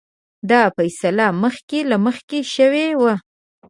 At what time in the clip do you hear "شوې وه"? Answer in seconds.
2.55-3.13